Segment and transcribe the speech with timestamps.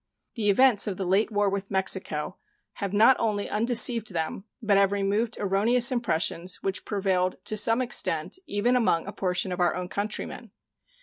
[0.33, 2.39] The events of the late war with Mexico
[2.81, 8.39] have not only undeceived them, but have removed erroneous impressions which prevailed to some extent
[8.47, 10.49] even among a portion of our own countrymen.